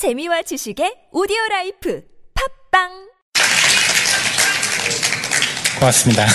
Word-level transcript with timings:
재미와 0.00 0.40
지식의 0.40 1.12
오디오 1.12 1.36
라이프 1.50 2.02
팝빵 2.72 2.88
고맙습니다. 5.78 6.26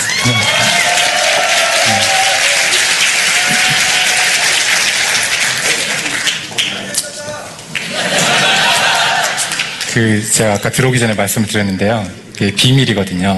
그 9.92 10.22
제가 10.30 10.54
아까 10.54 10.70
들어오기 10.70 11.00
전에 11.00 11.14
말씀을 11.14 11.48
드렸는데요. 11.48 12.08
그게 12.34 12.52
비밀이거든요. 12.54 13.36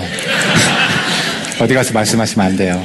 어디 1.59 1.73
가서 1.73 1.95
말씀하시면 1.95 2.47
안 2.47 2.55
돼요. 2.55 2.85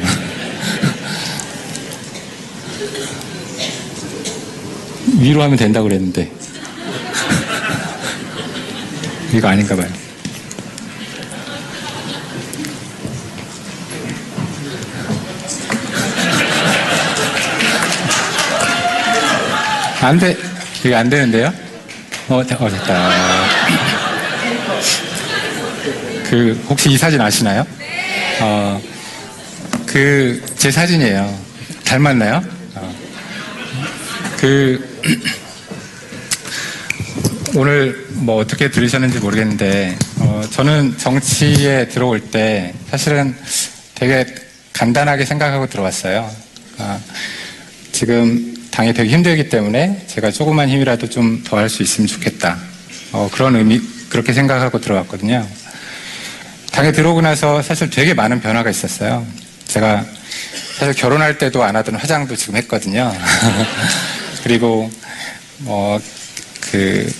위로 5.19 5.43
하면 5.43 5.57
된다고 5.57 5.89
그랬는데 5.89 6.42
이거 9.33 9.47
아닌가 9.47 9.75
봐요. 9.75 9.89
안 20.01 20.19
돼. 20.19 20.37
이게 20.83 20.93
안 20.93 21.09
되는데요? 21.09 21.53
어, 22.27 22.43
되- 22.45 22.55
어 22.55 22.69
됐다. 22.69 23.09
그, 26.29 26.61
혹시 26.69 26.89
이 26.91 26.97
사진 26.97 27.21
아시나요? 27.21 27.65
어, 28.41 28.81
그, 29.85 30.43
제 30.57 30.69
사진이에요. 30.71 31.39
닮았나요? 31.85 32.43
어. 32.75 32.95
그, 34.37 35.01
오늘 37.55 38.07
뭐 38.23 38.37
어떻게 38.37 38.71
들으셨는지 38.71 39.19
모르겠는데, 39.19 39.97
어, 40.19 40.41
저는 40.49 40.97
정치에 40.97 41.89
들어올 41.89 42.21
때 42.21 42.73
사실은 42.89 43.35
되게 43.95 44.25
간단하게 44.71 45.25
생각하고 45.25 45.67
들어왔어요. 45.67 46.29
아, 46.77 46.99
지금 47.91 48.55
당이 48.71 48.93
되게 48.93 49.09
힘들기 49.09 49.49
때문에 49.49 50.05
제가 50.07 50.31
조그만 50.31 50.69
힘이라도 50.69 51.09
좀 51.09 51.43
더 51.43 51.57
할 51.57 51.69
수 51.69 51.83
있으면 51.83 52.07
좋겠다. 52.07 52.57
어, 53.11 53.29
그런 53.33 53.55
의미, 53.57 53.81
그렇게 54.09 54.31
생각하고 54.31 54.79
들어왔거든요. 54.79 55.45
당에 56.71 56.91
들어오고 56.93 57.21
나서 57.21 57.61
사실 57.61 57.89
되게 57.89 58.13
많은 58.13 58.39
변화가 58.41 58.69
있었어요. 58.69 59.25
제가 59.67 60.05
사실 60.77 60.93
결혼할 60.95 61.37
때도 61.37 61.61
안 61.63 61.75
하던 61.75 61.95
화장도 61.95 62.35
지금 62.37 62.55
했거든요. 62.55 63.13
그리고, 64.43 64.89
뭐, 65.59 65.99
그, 66.71 67.13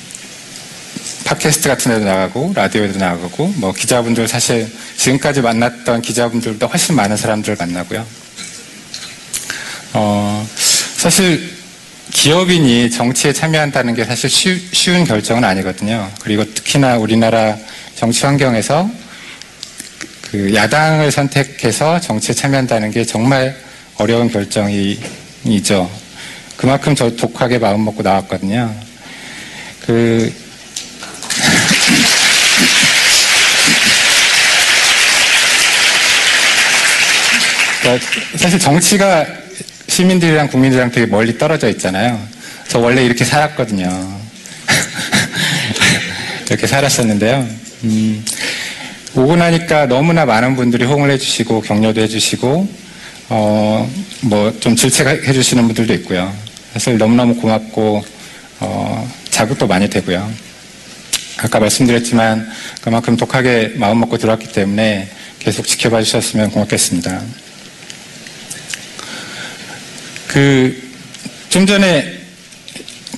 팟캐스트 1.26 1.70
같은 1.70 1.92
데도 1.92 2.06
나가고, 2.06 2.54
라디오에도 2.56 3.00
나가고, 3.00 3.54
뭐, 3.58 3.74
기자분들 3.74 4.28
사실 4.28 4.70
지금까지 4.98 5.42
만났던 5.42 6.02
기자분들보다 6.02 6.68
훨씬 6.68 6.96
많은 6.96 7.18
사람들을 7.18 7.56
만나고요. 7.60 8.06
어, 9.94 10.48
사실 10.96 11.54
기업인이 12.12 12.90
정치에 12.92 13.34
참여한다는 13.34 13.96
게 13.96 14.06
사실 14.06 14.30
쉬, 14.30 14.60
쉬운 14.72 15.04
결정은 15.04 15.44
아니거든요. 15.44 16.12
그리고 16.22 16.46
특히나 16.46 16.98
우리나라 16.98 17.58
정치 17.96 18.26
환경에서 18.26 18.90
그 20.32 20.54
야당을 20.54 21.12
선택해서 21.12 22.00
정치에 22.00 22.34
참여한다는 22.34 22.92
게 22.92 23.06
정말 23.06 23.56
어려운 23.98 24.32
결정이죠. 24.32 25.90
그만큼 26.58 26.96
저 26.96 27.16
독하게 27.16 27.60
마음 27.60 27.86
먹고 27.86 28.02
나왔거든요. 28.02 28.74
그 29.86 30.34
그러니까 37.84 38.06
사실 38.38 38.60
정치가 38.60 39.26
시민들이랑 39.90 40.48
국민들이랑 40.48 40.92
되게 40.92 41.06
멀리 41.06 41.38
떨어져 41.38 41.70
있잖아요. 41.70 42.18
저 42.70 42.80
원래 42.80 43.04
이렇게 43.04 43.26
살았거든요. 43.26 44.22
이렇게 46.48 46.66
살았었는데요. 46.66 47.46
음, 47.84 48.26
오고 49.16 49.36
나니까 49.36 49.88
너무나 49.88 50.26
많은 50.26 50.56
분들이 50.56 50.86
호응을 50.86 51.12
해주시고 51.12 51.62
격려도 51.62 52.02
해주시고 52.02 52.70
어, 53.30 53.92
뭐 54.22 54.54
좀 54.60 54.76
질책해 54.78 55.34
주시는 55.34 55.66
분들도 55.66 55.94
있고요. 55.96 56.34
사실 56.72 56.98
너무너무 56.98 57.36
고맙고 57.36 58.04
어, 58.62 59.12
자극도 59.30 59.68
많이 59.68 59.90
되고요. 59.90 60.32
아까 61.38 61.60
말씀드렸지만 61.60 62.50
그만큼 62.82 63.18
독하게 63.18 63.74
마음 63.76 64.00
먹고 64.00 64.18
들어왔기 64.18 64.54
때문에 64.54 65.10
계속 65.40 65.68
지켜봐 65.68 66.02
주셨으면 66.02 66.52
고맙겠습니다. 66.52 67.43
그, 70.34 70.76
좀 71.50 71.66
전에 71.68 72.18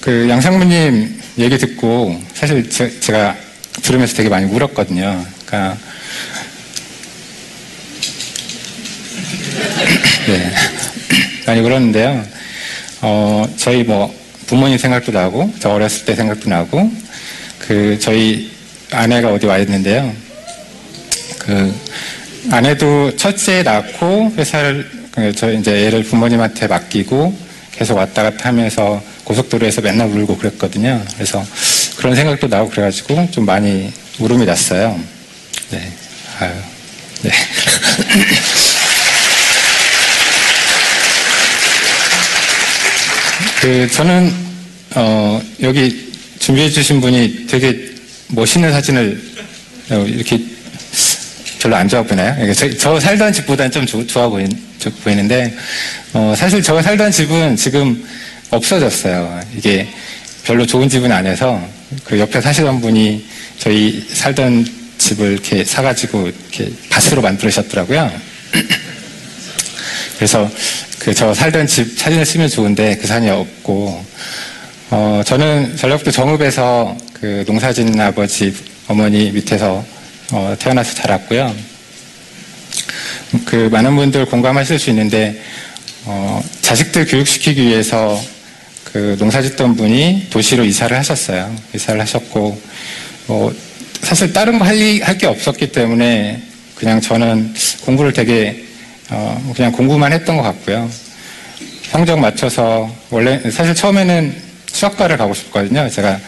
그 0.01 0.27
양상무님 0.29 1.21
얘기 1.37 1.57
듣고 1.57 2.21
사실 2.33 2.69
제, 2.69 2.99
제가 2.99 3.37
들으면서 3.81 4.17
되게 4.17 4.27
많이 4.27 4.51
울었거든요. 4.51 5.25
그러니까, 5.45 5.77
네. 10.27 10.51
많이 11.47 11.61
울었는데요. 11.61 12.25
어, 13.01 13.47
저희 13.55 13.83
뭐 13.83 14.13
부모님 14.47 14.77
생각도 14.77 15.13
나고, 15.13 15.53
저 15.59 15.69
어렸을 15.69 16.03
때 16.03 16.15
생각도 16.15 16.49
나고, 16.49 16.91
그, 17.59 17.97
저희 18.01 18.51
아내가 18.91 19.31
어디 19.31 19.45
와 19.45 19.57
있는데요. 19.59 20.13
그, 21.39 21.73
아내도 22.51 23.15
첫째 23.15 23.63
낳고 23.63 24.33
회사를 24.35 25.04
그저 25.15 25.51
이제 25.51 25.87
애를 25.87 26.03
부모님한테 26.03 26.67
맡기고 26.67 27.35
계속 27.71 27.97
왔다 27.97 28.23
갔다 28.23 28.49
하면서 28.49 29.01
고속도로에서 29.23 29.81
맨날 29.81 30.09
울고 30.09 30.37
그랬거든요. 30.37 31.03
그래서 31.15 31.43
그런 31.97 32.15
생각도 32.15 32.47
나고 32.47 32.69
그래가지고 32.69 33.31
좀 33.31 33.45
많이 33.45 33.91
울음이 34.19 34.45
났어요. 34.45 34.99
네. 35.71 35.91
아유. 36.39 36.51
네. 37.21 37.31
그 43.61 43.89
저는 43.91 44.33
어 44.95 45.41
여기 45.61 46.13
준비해 46.39 46.69
주신 46.69 47.01
분이 47.01 47.47
되게 47.47 47.95
멋있는 48.27 48.71
사진을 48.71 49.19
어, 49.89 50.05
이렇게 50.07 50.39
별로 51.59 51.75
안 51.75 51.87
좋아 51.87 52.03
보이나요? 52.03 52.53
저, 52.53 52.69
저 52.77 52.99
살던 52.99 53.33
집보다는 53.33 53.71
좀 53.71 53.85
조, 53.85 54.05
좋아 54.05 54.29
보인, 54.29 54.47
좋 54.89 54.95
보이는데, 55.03 55.55
어, 56.13 56.33
사실 56.37 56.61
저 56.61 56.81
살던 56.81 57.11
집은 57.11 57.55
지금 57.55 58.03
없어졌어요. 58.51 59.41
이게 59.57 59.87
별로 60.43 60.65
좋은 60.65 60.87
집은 60.87 61.11
아니어서, 61.11 61.61
그 62.03 62.19
옆에 62.19 62.41
사시던 62.41 62.81
분이 62.81 63.25
저희 63.57 64.05
살던 64.13 64.67
집을 64.97 65.33
이렇게 65.33 65.63
사가지고 65.63 66.27
이렇게 66.27 66.71
밭으로 66.89 67.21
만들으셨더라고요. 67.21 68.11
그래서 70.17 70.49
그 70.99 71.13
저 71.13 71.33
살던 71.33 71.67
집 71.67 71.99
사진을 71.99 72.25
쓰면 72.25 72.49
좋은데 72.49 72.97
그 72.97 73.05
사진이 73.07 73.29
없고, 73.31 74.05
어, 74.91 75.21
저는 75.25 75.77
전라북도 75.77 76.11
정읍에서 76.11 76.97
그 77.13 77.43
농사짓는 77.47 77.99
아버지, 77.99 78.53
어머니 78.87 79.31
밑에서 79.31 79.85
어, 80.31 80.55
태어나서 80.57 80.95
자랐고요. 80.95 81.74
그 83.43 83.69
많은 83.71 83.95
분들 83.95 84.25
공감하실 84.25 84.79
수 84.79 84.89
있는데 84.91 85.41
어, 86.05 86.41
자식들 86.61 87.05
교육시키기 87.07 87.61
위해서 87.61 88.21
그 88.83 89.15
농사짓던 89.19 89.75
분이 89.75 90.27
도시로 90.29 90.63
이사를 90.63 90.95
하셨어요. 90.95 91.53
이사를 91.73 91.99
하셨고 91.99 92.61
뭐 93.27 93.53
사실 94.01 94.31
다른 94.31 94.59
거할게 94.59 95.25
없었기 95.25 95.71
때문에 95.71 96.41
그냥 96.75 97.01
저는 97.01 97.53
공부를 97.85 98.13
되게 98.13 98.63
어, 99.09 99.53
그냥 99.55 99.71
공부만 99.71 100.13
했던 100.13 100.37
것 100.37 100.43
같고요. 100.43 100.89
성적 101.89 102.19
맞춰서 102.19 102.93
원래 103.09 103.39
사실 103.51 103.73
처음에는 103.73 104.35
수학과를 104.67 105.17
가고 105.17 105.33
싶거든요. 105.33 105.89
제가 105.89 106.19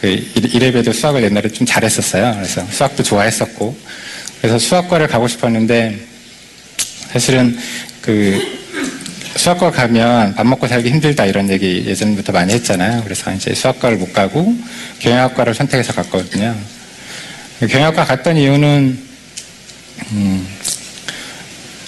그 0.00 0.08
이래봬도 0.34 0.92
수학을 0.92 1.22
옛날에 1.24 1.48
좀 1.48 1.66
잘했었어요. 1.66 2.34
그래서 2.36 2.64
수학도 2.70 3.02
좋아했었고 3.02 3.76
그래서 4.40 4.58
수학과를 4.58 5.08
가고 5.08 5.26
싶었는데 5.28 5.98
사실은 7.16 7.56
그 8.02 8.38
수학과 9.36 9.70
가면 9.70 10.34
밥 10.34 10.46
먹고 10.46 10.68
살기 10.68 10.90
힘들다 10.90 11.24
이런 11.24 11.48
얘기 11.48 11.82
예전부터 11.86 12.30
많이 12.30 12.52
했잖아요. 12.52 13.04
그래서 13.04 13.32
이제 13.32 13.54
수학과를 13.54 13.96
못 13.96 14.12
가고 14.12 14.54
경영학과를 14.98 15.54
선택해서 15.54 15.94
갔거든요. 15.94 16.54
경영학과 17.60 18.04
갔던 18.04 18.36
이유는 18.36 18.98
음, 20.12 20.46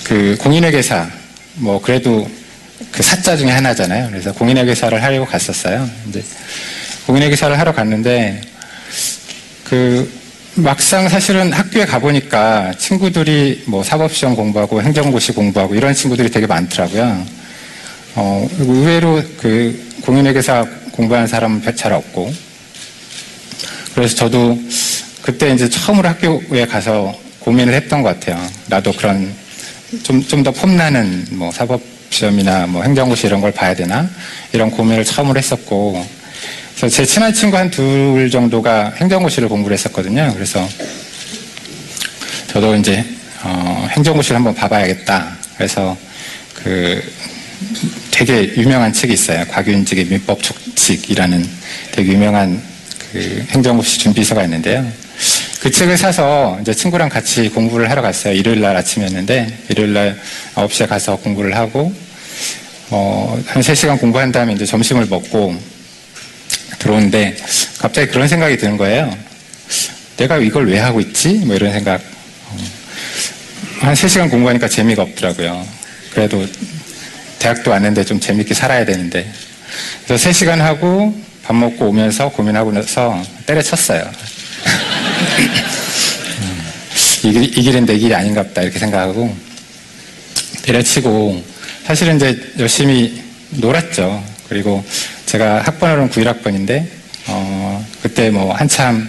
그 0.04 0.38
공인회계사 0.40 1.10
뭐 1.56 1.78
그래도 1.82 2.26
그 2.90 3.02
사자 3.02 3.36
중에 3.36 3.50
하나잖아요. 3.50 4.08
그래서 4.08 4.32
공인회계사를 4.32 5.02
하려고 5.02 5.26
갔었어요. 5.26 5.90
근데 6.04 6.22
공인회 7.06 7.28
계사를 7.28 7.58
하러 7.58 7.74
갔는데 7.74 8.40
그 9.64 10.10
막상 10.62 11.08
사실은 11.08 11.52
학교에 11.52 11.84
가보니까 11.86 12.72
친구들이 12.76 13.62
뭐 13.66 13.84
사법시험 13.84 14.34
공부하고 14.34 14.82
행정고시 14.82 15.32
공부하고 15.32 15.76
이런 15.76 15.94
친구들이 15.94 16.30
되게 16.30 16.46
많더라고요. 16.46 17.24
어, 18.16 18.48
의외로 18.58 19.22
그 19.38 20.00
공인회계사 20.02 20.66
공부하는 20.92 21.28
사람은 21.28 21.62
잘 21.76 21.92
없고. 21.92 22.32
그래서 23.94 24.16
저도 24.16 24.58
그때 25.22 25.52
이제 25.52 25.68
처음으로 25.68 26.08
학교에 26.08 26.66
가서 26.66 27.14
고민을 27.38 27.72
했던 27.74 28.02
것 28.02 28.18
같아요. 28.18 28.44
나도 28.66 28.92
그런 28.92 29.32
좀, 30.02 30.20
좀 30.26 30.42
더 30.42 30.50
폼나는 30.50 31.26
뭐 31.30 31.52
사법시험이나 31.52 32.66
뭐 32.66 32.82
행정고시 32.82 33.28
이런 33.28 33.40
걸 33.40 33.52
봐야 33.52 33.74
되나? 33.74 34.08
이런 34.52 34.70
고민을 34.72 35.04
처음으로 35.04 35.38
했었고. 35.38 36.17
그래서 36.78 36.94
제 36.94 37.04
친한 37.04 37.32
친구 37.34 37.56
한 37.56 37.70
둘 37.70 38.30
정도가 38.30 38.92
행정고시를 38.98 39.48
공부를 39.48 39.76
했었거든요. 39.76 40.32
그래서 40.34 40.66
저도 42.52 42.76
이제, 42.76 43.04
어, 43.42 43.88
행정고시를 43.90 44.36
한번 44.36 44.54
봐봐야겠다. 44.54 45.36
그래서 45.56 45.96
그 46.54 47.02
되게 48.12 48.54
유명한 48.56 48.92
책이 48.92 49.12
있어요. 49.12 49.44
곽윤직의 49.50 50.04
민법 50.04 50.40
촉칙이라는 50.42 51.48
되게 51.92 52.12
유명한 52.12 52.62
그 53.12 53.44
행정고시 53.50 53.98
준비서가 53.98 54.44
있는데요. 54.44 54.86
그 55.60 55.72
책을 55.72 55.98
사서 55.98 56.58
이제 56.60 56.72
친구랑 56.72 57.08
같이 57.08 57.48
공부를 57.48 57.90
하러 57.90 58.02
갔어요. 58.02 58.34
일요일 58.34 58.60
날 58.60 58.76
아침이었는데, 58.76 59.64
일요일 59.70 59.92
날 59.94 60.20
9시에 60.54 60.86
가서 60.86 61.16
공부를 61.16 61.56
하고, 61.56 61.92
어, 62.90 63.36
한 63.46 63.62
3시간 63.62 63.98
공부한 63.98 64.30
다음에 64.30 64.52
이제 64.52 64.64
점심을 64.64 65.06
먹고 65.06 65.56
들어오는데, 66.78 67.36
갑자기 67.78 68.10
그런 68.10 68.28
생각이 68.28 68.56
드는 68.56 68.76
거예요. 68.76 69.16
내가 70.16 70.38
이걸 70.38 70.68
왜 70.68 70.78
하고 70.78 71.00
있지? 71.00 71.34
뭐 71.44 71.54
이런 71.54 71.72
생각. 71.72 72.00
어, 72.00 72.56
한 73.80 73.94
3시간 73.94 74.30
공부하니까 74.30 74.68
재미가 74.68 75.02
없더라고요. 75.02 75.66
그래도 76.12 76.44
대학도 77.38 77.70
왔는데 77.70 78.04
좀 78.04 78.18
재밌게 78.18 78.54
살아야 78.54 78.84
되는데. 78.84 79.30
그래서 80.04 80.28
3시간 80.28 80.58
하고 80.58 81.14
밥 81.44 81.54
먹고 81.54 81.88
오면서 81.88 82.30
고민하고 82.30 82.72
나서 82.72 83.22
때려쳤어요. 83.46 84.02
이, 87.24 87.32
길, 87.32 87.44
이 87.44 87.62
길은 87.62 87.86
내 87.86 87.96
길이 87.96 88.14
아닌가 88.14 88.42
보다 88.42 88.62
이렇게 88.62 88.78
생각하고 88.78 89.34
때려치고 90.62 91.42
사실은 91.84 92.16
이제 92.16 92.38
열심히 92.58 93.22
놀았죠. 93.50 94.22
그리고 94.48 94.84
제가 95.28 95.60
학번으로는 95.60 96.08
91학번인데 96.08 96.86
어, 97.26 97.84
그때 98.02 98.30
뭐 98.30 98.54
한참 98.54 99.06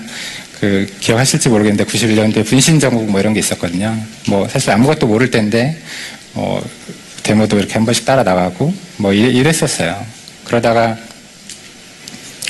그 0.60 0.86
기억하실지 1.00 1.48
모르겠는데 1.48 1.90
91년도에 1.90 2.46
분신정국 2.46 3.10
뭐 3.10 3.22
이런 3.22 3.34
게 3.34 3.40
있었거든요. 3.40 3.98
뭐 4.28 4.46
사실 4.50 4.72
아무것도 4.72 5.08
모를 5.08 5.32
때인데 5.32 5.78
어, 6.34 6.62
데모도 7.24 7.58
이렇게 7.58 7.74
한 7.76 7.86
번씩 7.86 8.04
따라 8.04 8.24
나가고 8.24 8.74
뭐 8.98 9.14
이랬 9.14 9.64
었어요. 9.64 10.06
그러다가 10.44 10.98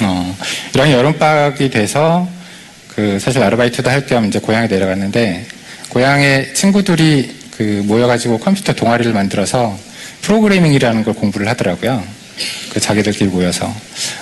어, 0.01 0.38
이런 0.74 0.92
여름방학이 0.92 1.69
돼서 1.69 2.27
그 2.95 3.19
사실 3.19 3.44
아르바이트도 3.44 3.88
할 3.88 4.07
겸 4.07 4.25
이제 4.25 4.39
고향에 4.39 4.66
내려갔는데 4.68 5.45
고향에 5.89 6.54
친구들이 6.54 7.38
그 7.56 7.83
모여가지고 7.86 8.39
컴퓨터 8.39 8.74
동아리를 8.74 9.13
만들어서 9.13 9.77
프로그래밍이라는 10.24 11.04
걸 11.04 11.13
공부를 11.13 11.48
하더라고요. 11.50 12.04
그 12.71 12.80
자기들끼리 12.80 13.30
모여서 13.30 13.74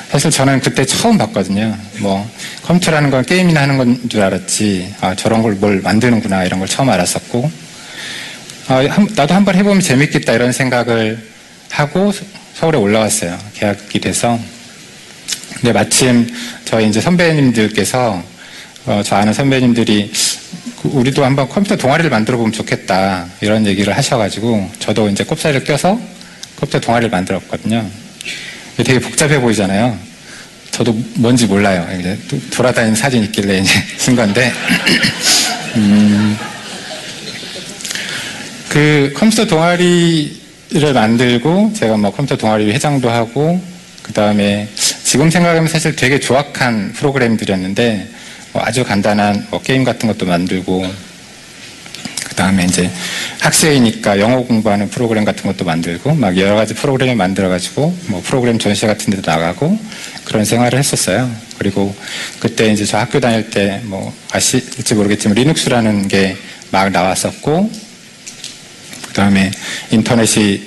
사실 0.09 0.31
저는 0.31 0.61
그때 0.61 0.85
처음 0.85 1.17
봤거든요. 1.17 1.77
뭐 1.99 2.29
컴퓨터라는 2.63 3.09
건 3.11 3.25
게임이나 3.25 3.61
하는 3.61 3.77
건 3.77 4.09
줄 4.09 4.21
알았지 4.21 4.95
아 5.01 5.15
저런 5.15 5.41
걸 5.41 5.53
뭘 5.55 5.81
만드는구나 5.81 6.43
이런 6.45 6.59
걸 6.59 6.67
처음 6.67 6.89
알았었고 6.89 7.51
아, 8.69 8.75
한, 8.89 9.07
나도 9.15 9.33
한번 9.33 9.55
해보면 9.55 9.81
재밌겠다 9.81 10.33
이런 10.33 10.51
생각을 10.51 11.17
하고 11.69 12.11
서울에 12.53 12.77
올라왔어요. 12.77 13.37
계약이 13.55 13.99
돼서 13.99 14.39
근데 15.55 15.71
마침 15.73 16.27
저희 16.65 16.87
이제 16.89 17.01
선배님들께서 17.01 18.23
어, 18.85 19.01
저 19.05 19.15
아는 19.15 19.33
선배님들이 19.33 20.11
그 20.81 20.89
우리도 20.89 21.25
한번 21.25 21.49
컴퓨터 21.49 21.75
동아리를 21.75 22.09
만들어 22.09 22.37
보면 22.37 22.51
좋겠다 22.53 23.25
이런 23.41 23.65
얘기를 23.65 23.95
하셔가지고 23.95 24.69
저도 24.79 25.09
이제 25.09 25.23
꼽사리를 25.23 25.63
껴서 25.65 25.99
컴퓨터 26.59 26.79
동아리를 26.79 27.09
만들었거든요. 27.09 27.89
되게 28.83 28.99
복잡해 28.99 29.39
보이잖아요. 29.39 29.97
저도 30.71 30.95
뭔지 31.15 31.47
몰라요. 31.47 31.87
이제 31.99 32.17
돌아다니는 32.51 32.95
사진 32.95 33.23
있길래 33.23 33.59
이제 33.59 33.71
쓴 33.97 34.15
건데 34.15 34.51
음, 35.75 36.37
그 38.69 39.11
컴퓨터 39.15 39.45
동아리를 39.45 40.93
만들고 40.93 41.73
제가 41.75 41.97
뭐 41.97 42.11
컴퓨터 42.11 42.37
동아리 42.37 42.71
회장도 42.71 43.09
하고 43.09 43.59
그 44.03 44.13
다음에 44.13 44.69
지금 45.03 45.29
생각하면 45.29 45.67
사실 45.67 45.95
되게 45.95 46.19
조악한 46.19 46.93
프로그램들이었는데 46.93 48.07
뭐 48.53 48.61
아주 48.63 48.83
간단한 48.83 49.47
뭐 49.49 49.61
게임 49.61 49.83
같은 49.83 50.07
것도 50.07 50.25
만들고 50.25 50.85
그 52.23 52.35
다음에 52.35 52.65
이제 52.65 52.89
학생이니까 53.39 54.19
영어 54.19 54.41
공부하는 54.43 54.89
프로그램 54.89 55.23
같은 55.25 55.43
것도 55.43 55.63
만들고 55.65 56.15
막 56.15 56.37
여러 56.37 56.55
가지 56.55 56.73
프로그램을 56.73 57.15
만들어 57.15 57.49
가지고 57.49 57.95
뭐 58.07 58.21
프로그램 58.23 58.57
전시회 58.59 58.87
같은 58.87 59.11
데도 59.13 59.29
나가고 59.29 59.77
그런 60.25 60.43
생활을 60.45 60.77
했었어요. 60.79 61.29
그리고 61.57 61.95
그때 62.39 62.71
이제 62.71 62.85
저 62.85 62.97
학교 62.97 63.19
다닐 63.19 63.49
때 63.49 63.81
뭐 63.85 64.13
아실지 64.31 64.95
모르겠지만 64.95 65.35
리눅스라는 65.35 66.07
게 66.07 66.35
막 66.71 66.89
나왔었고 66.91 67.71
그 69.07 69.13
다음에 69.13 69.51
인터넷이 69.91 70.61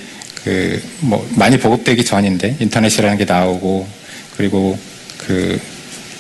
그 0.45 0.81
뭐 1.01 1.29
많이 1.35 1.59
보급되기 1.59 2.05
전인데 2.05 2.57
인터넷이라는 2.61 3.19
게 3.19 3.25
나오고 3.25 3.87
그리고 4.37 4.79
그 5.19 5.61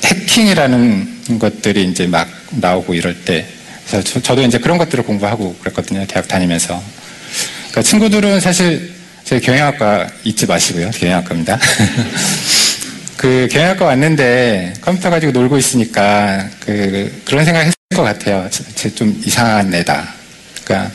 해킹이라는 0.05 1.39
것들이 1.39 1.85
이제 1.85 2.07
막 2.07 2.29
나오고 2.51 2.95
이럴 2.95 3.25
때 3.25 3.47
그래서 3.91 4.21
저, 4.23 4.35
도 4.37 4.43
이제 4.43 4.59
그런 4.59 4.79
것들을 4.79 5.05
공부하고 5.05 5.57
그랬거든요 5.57 6.07
대학 6.07 6.29
다니면서. 6.29 6.81
그러니까 7.71 7.83
친구들은 7.83 8.41
사실 8.41 8.93
제 9.25 9.41
경영학과 9.41 10.09
잊지 10.25 10.47
마시고요 10.47 10.91
경영학과입니다. 10.91 11.59
그 13.17 13.49
경영학과 13.51 13.87
왔는데 13.87 14.75
컴퓨터 14.81 15.11
가지고 15.11 15.33
놀고 15.33 15.59
있으니까 15.59 16.49
그 16.61 17.23
그런 17.25 17.45
생각 17.45 17.61
했을 17.61 17.75
것 17.95 18.03
같아요. 18.03 18.49
제 18.75 18.91
좀 18.91 19.21
이상한 19.25 19.73
애다. 19.75 20.15
그러니까 20.65 20.91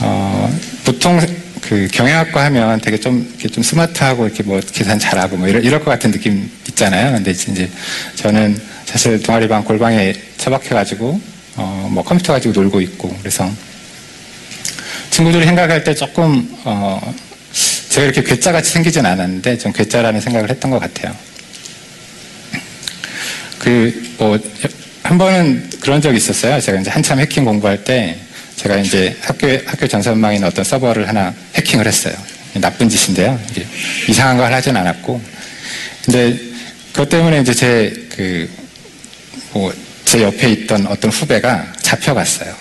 어, 0.00 0.58
보통 0.84 1.20
그 1.60 1.88
경영학과 1.92 2.44
하면 2.44 2.80
되게 2.80 2.98
좀 2.98 3.26
이렇게 3.34 3.48
좀 3.48 3.62
스마트하고 3.62 4.26
이렇게 4.26 4.42
뭐 4.42 4.60
계산 4.72 4.98
잘하고 4.98 5.36
뭐 5.36 5.48
이럴, 5.48 5.64
이럴 5.64 5.80
것 5.80 5.90
같은 5.90 6.10
느낌 6.12 6.50
있잖아요. 6.68 7.12
근데 7.12 7.30
이제 7.30 7.68
저는 8.16 8.60
사실 8.84 9.22
동아리방 9.22 9.64
골방에 9.64 10.14
처박혀가지고 10.38 11.33
어, 11.56 11.88
뭐 11.90 12.02
컴퓨터 12.02 12.32
가지고 12.32 12.60
놀고 12.60 12.80
있고 12.80 13.16
그래서 13.18 13.50
친구들이 15.10 15.44
생각할 15.44 15.84
때 15.84 15.94
조금 15.94 16.48
어, 16.64 17.14
제가 17.90 18.06
이렇게 18.06 18.22
괴짜같이 18.22 18.70
생기진 18.70 19.06
않았는데 19.06 19.58
좀 19.58 19.72
괴짜라는 19.72 20.20
생각을 20.20 20.50
했던 20.50 20.70
것 20.70 20.78
같아요. 20.80 21.14
그 23.58 24.16
뭐 24.18 24.38
한 25.04 25.18
번은 25.18 25.68
그런 25.80 26.00
적이 26.00 26.16
있었어요. 26.16 26.58
제가 26.60 26.80
이제 26.80 26.90
한참 26.90 27.20
해킹 27.20 27.44
공부할 27.44 27.84
때 27.84 28.16
제가 28.56 28.78
이제 28.78 29.14
학교 29.20 29.46
학교 29.66 29.86
전선망에 29.86 30.36
있는 30.36 30.48
어떤 30.48 30.64
서버를 30.64 31.06
하나 31.06 31.34
해킹을 31.56 31.86
했어요. 31.86 32.14
나쁜 32.54 32.88
짓인데요. 32.88 33.38
이상한 34.08 34.38
걸 34.38 34.50
하진 34.52 34.74
않았고. 34.76 35.20
근데 36.06 36.38
그것 36.92 37.10
때문에 37.10 37.42
이제 37.42 37.52
제 37.52 38.06
그, 38.16 38.48
뭐, 39.52 39.74
제 40.14 40.22
옆에 40.22 40.48
있던 40.52 40.86
어떤 40.86 41.10
후배가 41.10 41.72
잡혀갔어요. 41.82 42.54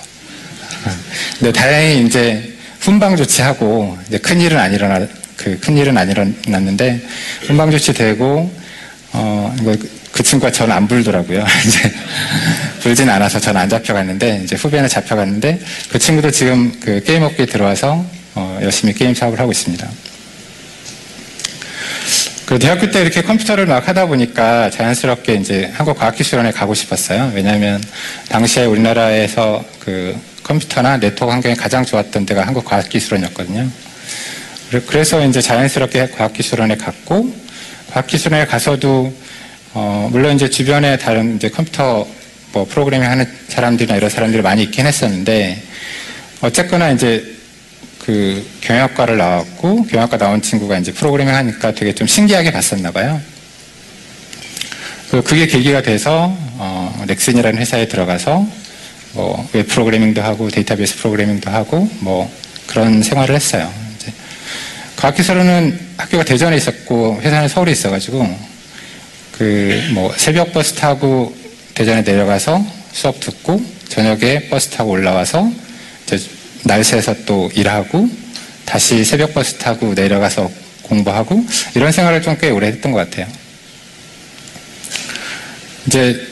근데 1.37 1.51
다행히 1.51 2.03
이제 2.03 2.51
훈방 2.79 3.15
조치하고 3.15 3.95
이제 4.07 4.17
큰 4.17 4.41
일은 4.41 4.57
안 4.57 4.73
일어나, 4.73 5.05
그큰 5.37 5.77
일은 5.77 5.95
안 5.95 6.09
일어났는데 6.09 6.99
훈방 7.41 7.69
조치되고, 7.69 8.51
어, 9.11 9.55
뭐, 9.61 9.75
그 10.11 10.23
친구가 10.23 10.51
저는 10.51 10.75
안 10.75 10.87
불더라고요. 10.87 11.45
이제 11.67 11.93
불진 12.81 13.07
않아서 13.07 13.39
저는 13.39 13.61
안 13.61 13.69
잡혀갔는데 13.69 14.41
이제 14.43 14.55
후배는 14.55 14.89
잡혀갔는데 14.89 15.59
그 15.91 15.99
친구도 15.99 16.31
지금 16.31 16.73
그 16.79 17.03
게임 17.03 17.21
업계에 17.21 17.45
들어와서 17.45 18.03
어, 18.33 18.59
열심히 18.63 18.95
게임 18.95 19.13
사업을 19.13 19.39
하고 19.39 19.51
있습니다. 19.51 19.87
그 22.45 22.59
대학교 22.59 22.91
때 22.91 23.01
이렇게 23.01 23.21
컴퓨터를 23.21 23.65
막 23.65 23.87
하다 23.87 24.07
보니까 24.07 24.69
자연스럽게 24.69 25.35
이제 25.35 25.71
한국과학기술원에 25.75 26.51
가고 26.51 26.73
싶었어요. 26.73 27.31
왜냐하면 27.33 27.81
당시에 28.29 28.65
우리나라에서 28.65 29.63
그 29.79 30.17
컴퓨터나 30.43 30.97
네트워크 30.97 31.31
환경이 31.31 31.55
가장 31.55 31.85
좋았던 31.85 32.25
데가 32.25 32.45
한국과학기술원이었거든요. 32.45 33.69
그래서 34.87 35.25
이제 35.25 35.39
자연스럽게 35.39 36.09
과학기술원에 36.09 36.77
갔고 36.77 37.33
과학기술원에 37.91 38.47
가서도 38.47 39.13
어, 39.75 40.09
물론 40.11 40.35
이제 40.35 40.49
주변에 40.49 40.97
다른 40.97 41.37
이제 41.37 41.49
컴퓨터 41.49 42.05
뭐 42.51 42.65
프로그래밍 42.65 43.09
하는 43.09 43.25
사람들이나 43.47 43.95
이런 43.95 44.09
사람들이 44.09 44.41
많이 44.41 44.63
있긴 44.63 44.85
했었는데 44.85 45.61
어쨌거나 46.41 46.91
이제 46.91 47.32
그 48.05 48.45
경영학과를 48.61 49.17
나왔고 49.17 49.85
경영학과 49.85 50.17
나온 50.17 50.41
친구가 50.41 50.77
이제 50.77 50.91
프로그래밍 50.91 51.33
하니까 51.33 51.71
되게 51.73 51.93
좀 51.95 52.05
신기하게 52.05 52.51
봤었나 52.51 52.91
봐요. 52.91 53.21
그 55.09 55.21
그게 55.23 55.47
계기가 55.47 55.81
돼서 55.81 56.35
어, 56.57 57.03
넥슨이라는 57.07 57.59
회사에 57.59 57.87
들어가서 57.87 58.45
뭐 59.13 59.47
웹 59.53 59.67
프로그래밍도 59.67 60.21
하고 60.21 60.49
데이터베이스 60.49 60.97
프로그래밍도 60.97 61.49
하고 61.49 61.87
뭐 61.99 62.29
그런 62.67 63.01
생활을 63.03 63.35
했어요. 63.35 63.71
이제 63.95 64.11
과학기술원은 64.97 65.79
학교가 65.97 66.23
대전에 66.25 66.57
있었고 66.57 67.21
회사는 67.21 67.47
서울에 67.47 67.71
있어가지고 67.71 68.53
그 69.37 69.89
뭐 69.93 70.13
새벽 70.17 70.51
버스 70.53 70.73
타고 70.73 71.35
대전에 71.73 72.01
내려가서 72.01 72.65
수업 72.91 73.19
듣고 73.19 73.63
저녁에 73.87 74.49
버스 74.49 74.69
타고 74.69 74.91
올라와서 74.91 75.49
날 76.63 76.83
새서 76.83 77.15
또 77.25 77.51
일하고 77.53 78.09
다시 78.65 79.03
새벽 79.03 79.33
버스 79.33 79.55
타고 79.55 79.93
내려가서 79.93 80.49
공부하고 80.83 81.45
이런 81.75 81.91
생활을 81.91 82.21
좀 82.21 82.37
꽤 82.39 82.49
오래 82.49 82.67
했던 82.67 82.91
것 82.91 82.99
같아요. 83.09 83.27
이제 85.87 86.27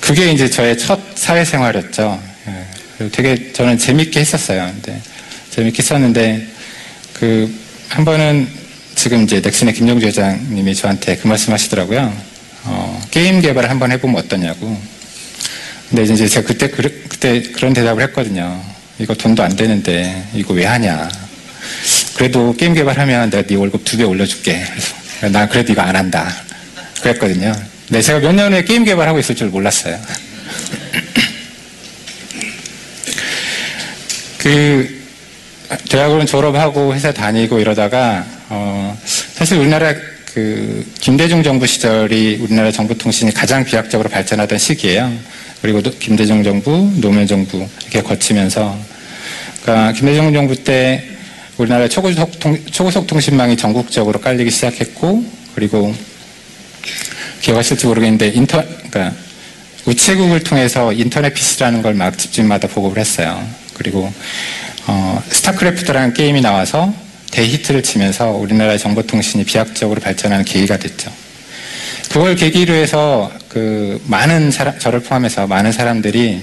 그게 0.00 0.32
이제 0.32 0.48
저의 0.48 0.76
첫 0.78 0.98
사회생활이었죠. 1.14 2.22
예. 2.48 3.08
되게 3.10 3.52
저는 3.52 3.78
재밌게 3.78 4.20
했었어요. 4.20 4.70
근데 4.74 5.00
재밌게 5.50 5.82
했었는데 5.82 6.46
그 7.14 7.70
한 7.90 8.04
번은 8.04 8.46
지금 8.94 9.24
이제 9.24 9.40
넥슨의 9.40 9.74
김영주 9.74 10.06
회장님이 10.06 10.74
저한테 10.76 11.16
그 11.16 11.26
말씀 11.26 11.52
하시더라고요. 11.52 12.16
어, 12.64 13.02
게임 13.10 13.40
개발을 13.40 13.68
한번 13.68 13.90
해보면 13.90 14.16
어떠냐고. 14.22 14.80
근데 15.88 16.04
이제 16.04 16.28
제가 16.28 16.46
그때, 16.46 16.70
그, 16.70 16.82
그때 17.08 17.42
그런 17.42 17.72
대답을 17.72 18.02
했거든요. 18.04 18.62
이거 19.00 19.14
돈도 19.14 19.42
안 19.42 19.56
되는데 19.56 20.22
이거 20.34 20.54
왜 20.54 20.64
하냐. 20.66 21.08
그래도 22.16 22.54
게임 22.54 22.74
개발하면 22.74 23.30
내가 23.30 23.42
네 23.46 23.54
월급 23.56 23.84
두 23.84 23.96
배 23.96 24.04
올려줄게. 24.04 24.62
그래서 25.18 25.32
난 25.32 25.48
그래도 25.48 25.72
이거 25.72 25.82
안 25.82 25.96
한다. 25.96 26.30
그랬거든요. 27.00 27.52
네, 27.88 28.00
제가 28.02 28.20
몇 28.20 28.32
년 28.32 28.52
후에 28.52 28.62
게임 28.64 28.84
개발하고 28.84 29.18
있을 29.18 29.34
줄 29.34 29.48
몰랐어요. 29.48 29.98
그 34.38 35.00
대학원 35.88 36.26
졸업하고 36.26 36.94
회사 36.94 37.12
다니고 37.12 37.58
이러다가 37.58 38.24
어, 38.48 38.96
사실 39.34 39.58
우리나라 39.58 39.94
그 40.34 40.86
김대중 41.00 41.42
정부 41.42 41.66
시절이 41.66 42.38
우리나라 42.42 42.70
정보통신이 42.70 43.32
가장 43.32 43.64
비약적으로 43.64 44.08
발전하던 44.10 44.58
시기예요. 44.58 45.10
그리고 45.62 45.82
김대중 45.82 46.42
정부, 46.42 46.90
노무현 46.96 47.26
정부 47.26 47.66
이렇게 47.82 48.02
거치면서 48.02 48.78
그러니까 49.62 49.92
김대중 49.92 50.32
정부 50.32 50.54
때 50.56 51.04
우리나라 51.58 51.88
초고속, 51.88 52.38
통, 52.40 52.58
초고속 52.66 53.06
통신망이 53.06 53.56
전국적으로 53.56 54.20
깔리기 54.20 54.50
시작했고 54.50 55.24
그리고 55.54 55.94
기억하실지 57.42 57.86
모르겠는데 57.86 58.28
인터 58.28 58.62
그러니까 58.90 59.12
우체국을 59.86 60.42
통해서 60.42 60.92
인터넷 60.92 61.34
PC라는 61.34 61.82
걸 61.82 61.94
막 61.94 62.16
집집마다 62.16 62.68
보급을 62.68 62.98
했어요. 62.98 63.46
그리고 63.74 64.12
어, 64.86 65.22
스타크래프트라는 65.28 66.14
게임이 66.14 66.40
나와서 66.40 66.92
대히트를 67.30 67.82
치면서 67.82 68.30
우리나라의 68.30 68.78
정보통신이 68.78 69.44
비약적으로 69.44 70.00
발전하는 70.00 70.44
계기가 70.44 70.78
됐죠. 70.78 71.12
그걸 72.10 72.34
계기로 72.36 72.74
해서 72.74 73.32
그 73.48 74.00
많은 74.06 74.50
사람, 74.50 74.78
저를 74.78 75.00
포함해서 75.00 75.46
많은 75.46 75.72
사람들이 75.72 76.42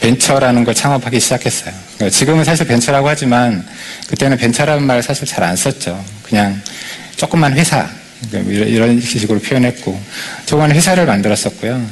벤처라는 0.00 0.64
걸 0.64 0.74
창업하기 0.74 1.18
시작했어요. 1.18 1.74
그러니까 1.96 2.16
지금은 2.16 2.44
사실 2.44 2.66
벤처라고 2.66 3.08
하지만 3.08 3.66
그때는 4.08 4.36
벤처라는 4.36 4.82
말 4.84 5.02
사실 5.02 5.26
잘 5.26 5.42
안 5.44 5.56
썼죠. 5.56 6.04
그냥 6.22 6.60
조그만 7.16 7.54
회사, 7.54 7.88
그러니까 8.30 8.64
이런 8.66 9.00
식으로 9.00 9.40
표현했고, 9.40 9.98
조그만 10.44 10.70
회사를 10.72 11.06
만들었었고요. 11.06 11.84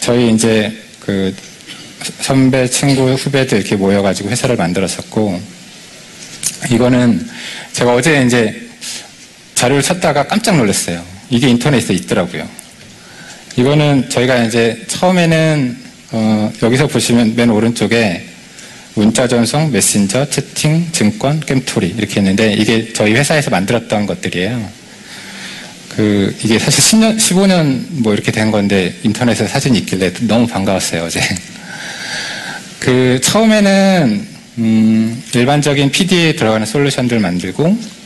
저희 0.00 0.32
이제 0.32 0.74
그 1.00 1.34
선배, 2.20 2.68
친구, 2.68 3.12
후배들 3.12 3.58
이렇게 3.58 3.76
모여가지고 3.76 4.30
회사를 4.30 4.56
만들었었고, 4.56 5.40
이거는 6.70 7.28
제가 7.72 7.94
어제 7.94 8.22
이제 8.24 8.67
자료를 9.58 9.82
찾다가 9.82 10.28
깜짝 10.28 10.56
놀랐어요. 10.56 11.02
이게 11.30 11.48
인터넷에 11.48 11.92
있더라고요. 11.92 12.48
이거는 13.56 14.08
저희가 14.08 14.44
이제 14.44 14.80
처음에는 14.86 15.76
어, 16.12 16.52
여기서 16.62 16.86
보시면 16.86 17.34
맨 17.34 17.50
오른쪽에 17.50 18.24
문자 18.94 19.26
전송, 19.26 19.72
메신저, 19.72 20.30
채팅, 20.30 20.86
증권, 20.92 21.40
게임토리 21.40 21.88
이렇게 21.88 22.20
있는데 22.20 22.52
이게 22.52 22.92
저희 22.92 23.14
회사에서 23.14 23.50
만들었던 23.50 24.06
것들이에요. 24.06 24.78
그 25.96 26.36
이게 26.44 26.60
사실 26.60 27.00
10년, 27.00 27.16
15년 27.16 28.02
뭐 28.02 28.14
이렇게 28.14 28.30
된 28.30 28.52
건데 28.52 28.94
인터넷에 29.02 29.48
사진이 29.48 29.76
있길래 29.80 30.12
너무 30.20 30.46
반가웠어요 30.46 31.02
어제. 31.02 31.20
그 32.78 33.18
처음에는 33.24 34.26
음, 34.58 35.22
일반적인 35.34 35.90
PD에 35.90 36.36
들어가는 36.36 36.64
솔루션들 36.64 37.18
만들고 37.18 37.97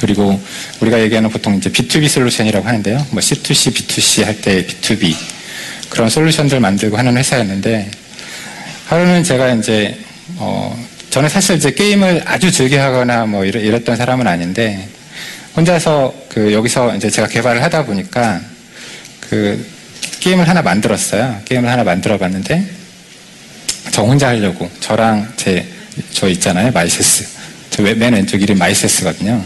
그리고 0.00 0.40
우리가 0.80 1.00
얘기하는 1.00 1.30
보통 1.30 1.56
이제 1.56 1.70
B2B 1.70 2.08
솔루션이라고 2.08 2.66
하는데요. 2.66 3.06
뭐 3.10 3.20
C2C, 3.20 3.72
B2C 3.74 4.24
할 4.24 4.40
때 4.40 4.66
B2B 4.66 5.14
그런 5.88 6.10
솔루션들 6.10 6.60
만들고 6.60 6.96
하는 6.98 7.16
회사였는데 7.16 7.90
하루는 8.86 9.24
제가 9.24 9.54
이제 9.54 9.98
어 10.36 10.76
저는 11.10 11.28
사실 11.28 11.56
이제 11.56 11.70
게임을 11.72 12.22
아주 12.26 12.50
즐겨 12.50 12.82
하거나 12.82 13.24
뭐 13.26 13.44
이랬, 13.44 13.60
이랬던 13.64 13.96
사람은 13.96 14.26
아닌데 14.26 14.88
혼자서 15.56 16.14
그 16.28 16.52
여기서 16.52 16.96
이제 16.96 17.08
제가 17.08 17.28
개발을 17.28 17.62
하다 17.62 17.86
보니까 17.86 18.40
그 19.20 19.66
게임을 20.20 20.48
하나 20.48 20.62
만들었어요. 20.62 21.40
게임을 21.46 21.70
하나 21.70 21.84
만들어 21.84 22.18
봤는데 22.18 22.66
저 23.92 24.02
혼자 24.02 24.28
하려고 24.28 24.70
저랑 24.80 25.32
제 25.36 25.76
저 26.12 26.28
있잖아요 26.28 26.70
마이세스 26.72 27.35
저맨 27.76 28.14
왼쪽 28.14 28.40
이름 28.40 28.56
마이세스거든요. 28.58 29.44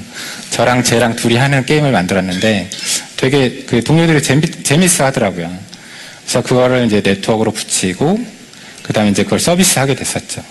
저랑 0.51 0.85
쟤랑 0.85 1.17
둘이 1.17 1.37
하는 1.37 1.67
게임을 1.67 1.91
만들었는데 1.91 2.71
되게 3.17 3.65
그 3.67 3.83
동료들이 3.83 4.23
재미, 4.23 4.43
재밌어 4.63 5.05
하더라고요. 5.07 5.53
그래서 6.23 6.43
그거를 6.43 6.87
이제 6.87 7.03
네트워크로 7.05 7.51
붙이고 7.51 8.25
그 8.83 8.93
다음에 8.93 9.11
이제 9.11 9.25
그걸 9.25 9.41
서비스하게 9.41 9.97
됐었죠. 9.97 10.45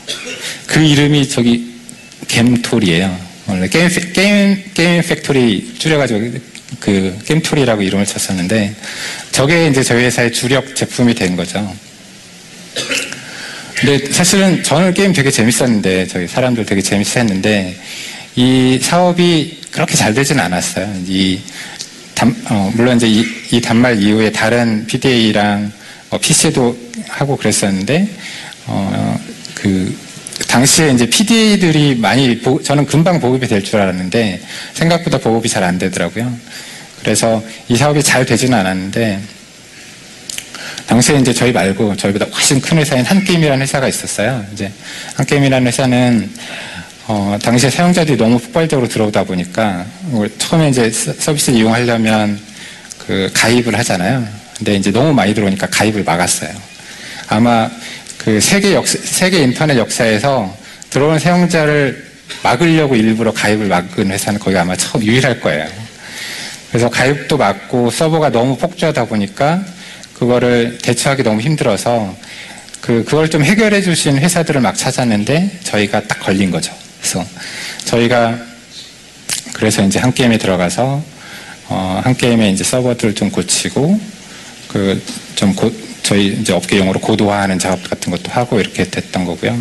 그 0.67 0.81
이름이 0.81 1.29
저기 1.29 1.73
겜토리예요. 2.27 3.17
원래 3.47 3.67
게임, 3.69 3.89
게임, 4.13 4.63
게임 4.73 5.01
factory 5.01 5.75
줄여가지고 5.79 6.37
그 6.79 7.17
게임토리라고 7.25 7.81
이름을 7.81 8.05
쳤었는데 8.05 8.75
저게 9.31 9.67
이제 9.67 9.83
저희 9.83 10.03
회사의 10.03 10.33
주력 10.33 10.75
제품이 10.75 11.15
된 11.15 11.35
거죠. 11.35 11.73
근데 13.79 14.11
사실은 14.11 14.61
저는 14.61 14.93
게임 14.93 15.13
되게 15.13 15.31
재밌었는데 15.31 16.07
저희 16.07 16.27
사람들 16.27 16.65
되게 16.65 16.81
재밌어 16.81 17.21
했는데 17.21 17.77
이 18.35 18.77
사업이 18.81 19.61
그렇게 19.71 19.95
잘 19.95 20.13
되지는 20.13 20.43
않았어요. 20.43 20.91
이 21.07 21.39
단, 22.13 22.35
어, 22.49 22.71
물론 22.75 22.97
이제 22.97 23.07
이, 23.07 23.25
이, 23.51 23.61
단말 23.61 24.01
이후에 24.01 24.31
다른 24.31 24.85
PDA랑 24.85 25.71
어, 26.09 26.17
PC도 26.17 26.77
하고 27.07 27.37
그랬었는데 27.37 28.07
어, 28.65 29.17
그 29.55 29.97
당시에 30.47 30.91
이제 30.91 31.05
PDA들이 31.09 31.95
많이 31.95 32.37
보, 32.39 32.61
저는 32.61 32.85
금방 32.85 33.19
보급이 33.21 33.47
될 33.47 33.63
줄 33.63 33.79
알았는데 33.79 34.41
생각보다 34.73 35.17
보급이 35.19 35.47
잘 35.47 35.63
안 35.63 35.79
되더라고요. 35.79 36.33
그래서 37.01 37.41
이 37.69 37.77
사업이 37.77 38.03
잘 38.03 38.25
되지는 38.25 38.57
않았는데 38.59 39.19
당시에 40.89 41.19
이제 41.19 41.31
저희 41.31 41.51
말고 41.51 41.95
저희보다 41.95 42.25
훨씬 42.33 42.59
큰 42.59 42.79
회사인 42.79 43.05
한게임이라는 43.05 43.61
회사가 43.61 43.87
있었어요. 43.87 44.43
이제 44.51 44.71
한게임이라는 45.17 45.67
회사는 45.67 46.31
어, 47.05 47.37
당시에 47.43 47.69
사용자들이 47.69 48.17
너무 48.17 48.39
폭발적으로 48.39 48.87
들어오다 48.87 49.23
보니까 49.25 49.85
처음에 50.39 50.69
이제 50.69 50.89
서비스를 50.89 51.59
이용하려면 51.59 52.39
그 53.05 53.29
가입을 53.35 53.77
하잖아요. 53.77 54.27
근데 54.57 54.73
이제 54.77 54.91
너무 54.91 55.13
많이 55.13 55.35
들어오니까 55.35 55.67
가입을 55.67 56.03
막았어요. 56.03 56.49
아마 57.27 57.69
그 58.17 58.41
세계 58.41 58.73
역 58.73 58.87
세계 58.87 59.43
인터넷 59.43 59.77
역사에서 59.77 60.57
들어온 60.89 61.19
사용자를 61.19 62.03
막으려고 62.41 62.95
일부러 62.95 63.31
가입을 63.31 63.67
막은 63.67 64.09
회사는 64.09 64.39
거기 64.39 64.57
아마 64.57 64.75
처음 64.75 65.03
유일할 65.03 65.39
거예요. 65.39 65.67
그래서 66.71 66.89
가입도 66.89 67.37
막고 67.37 67.91
서버가 67.91 68.31
너무 68.31 68.57
폭주하다 68.57 69.05
보니까 69.05 69.63
그거를 70.19 70.77
대처하기 70.81 71.23
너무 71.23 71.39
힘들어서 71.39 72.15
그, 72.81 73.03
그걸 73.05 73.29
좀 73.29 73.43
해결해 73.43 73.81
주신 73.81 74.17
회사들을 74.17 74.59
막 74.61 74.75
찾았는데 74.75 75.59
저희가 75.63 76.03
딱 76.03 76.19
걸린 76.19 76.51
거죠. 76.51 76.73
그래서 76.99 77.25
저희가 77.85 78.37
그래서 79.53 79.83
이제 79.83 79.99
한 79.99 80.13
게임에 80.13 80.37
들어가서 80.37 81.03
어, 81.69 82.01
한 82.03 82.15
게임에 82.15 82.51
이제 82.51 82.63
서버들을 82.63 83.15
좀 83.15 83.31
고치고 83.31 83.99
그좀 84.67 85.55
저희 86.03 86.27
이제 86.39 86.53
업계 86.53 86.77
용어로 86.79 86.99
고도화하는 86.99 87.59
작업 87.59 87.89
같은 87.89 88.11
것도 88.11 88.31
하고 88.31 88.59
이렇게 88.59 88.83
됐던 88.83 89.25
거고요. 89.25 89.57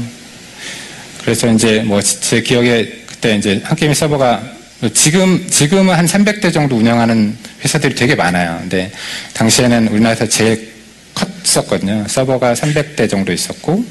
그래서 1.22 1.52
이제 1.52 1.82
뭐 1.82 2.00
제 2.00 2.42
기억에 2.42 2.84
그때 3.06 3.36
이제 3.36 3.60
한 3.64 3.76
게임 3.76 3.94
서버가 3.94 4.57
지금 4.94 5.44
지금은 5.50 5.94
한 5.94 6.06
300대 6.06 6.52
정도 6.52 6.76
운영하는 6.76 7.36
회사들이 7.64 7.96
되게 7.96 8.14
많아요. 8.14 8.58
근데 8.60 8.92
당시에는 9.34 9.88
우리나라에서 9.88 10.28
제일 10.28 10.72
컸었거든요. 11.14 12.04
서버가 12.06 12.54
300대 12.54 13.10
정도 13.10 13.32
있었고 13.32 13.84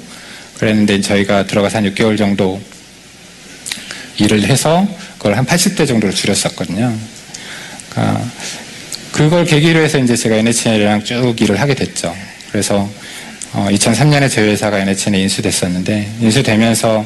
그랬는데 0.58 1.02
저희가 1.02 1.46
들어가서 1.46 1.80
한 1.80 1.94
6개월 1.94 2.18
정도 2.18 2.62
일을 4.18 4.44
해서 4.44 4.88
그걸 5.18 5.36
한 5.36 5.46
80대 5.46 5.86
정도로 5.86 6.14
줄였었거든요. 6.14 6.98
그러니까 7.90 8.32
그걸 9.12 9.44
계기로 9.46 9.82
해서 9.82 9.98
이제 10.00 10.16
제가 10.16 10.38
NHN이랑 10.38 11.04
쭉 11.04 11.36
일을 11.38 11.60
하게 11.60 11.74
됐죠. 11.76 12.16
그래서 12.52 12.90
어, 13.52 13.68
2003년에 13.72 14.32
저희 14.32 14.50
회사가 14.50 14.80
NHN에 14.80 15.20
인수됐었는데 15.24 16.12
인수되면서 16.22 17.06